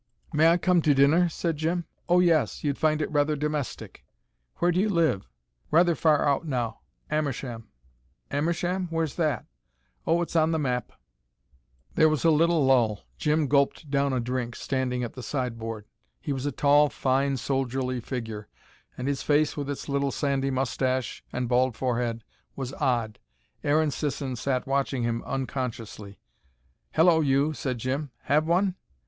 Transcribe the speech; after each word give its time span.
"May 0.33 0.49
I 0.49 0.57
come 0.57 0.81
to 0.81 0.95
dinner?" 0.95 1.29
said 1.29 1.57
Jim. 1.57 1.85
"Oh, 2.09 2.21
yes. 2.21 2.63
You'd 2.63 2.79
find 2.79 3.03
it 3.03 3.11
rather 3.11 3.35
domestic." 3.35 4.03
"Where 4.55 4.71
do 4.71 4.79
you 4.79 4.89
live?" 4.89 5.27
"Rather 5.69 5.93
far 5.93 6.27
out 6.27 6.43
now 6.47 6.79
Amersham." 7.11 7.67
"Amersham? 8.31 8.87
Where's 8.87 9.13
that?" 9.17 9.45
"Oh, 10.07 10.23
it's 10.23 10.35
on 10.35 10.49
the 10.53 10.57
map." 10.57 10.91
There 11.93 12.09
was 12.09 12.25
a 12.25 12.31
little 12.31 12.65
lull. 12.65 13.03
Jim 13.19 13.45
gulped 13.47 13.91
down 13.91 14.11
a 14.11 14.19
drink, 14.19 14.55
standing 14.55 15.03
at 15.03 15.13
the 15.13 15.21
sideboard. 15.21 15.85
He 16.19 16.33
was 16.33 16.47
a 16.47 16.51
tall, 16.51 16.89
fine, 16.89 17.37
soldierly 17.37 17.99
figure, 17.99 18.47
and 18.97 19.07
his 19.07 19.21
face, 19.21 19.55
with 19.55 19.69
its 19.69 19.87
little 19.87 20.09
sandy 20.09 20.49
moustache 20.49 21.23
and 21.31 21.47
bald 21.47 21.77
forehead, 21.77 22.23
was 22.55 22.73
odd. 22.73 23.19
Aaron 23.63 23.91
Sisson 23.91 24.35
sat 24.35 24.65
watching 24.65 25.03
him, 25.03 25.21
unconsciously. 25.27 26.17
"Hello 26.93 27.19
you!" 27.21 27.53
said 27.53 27.77
Jim. 27.77 28.09
"Have 28.23 28.47
one?" 28.47 28.73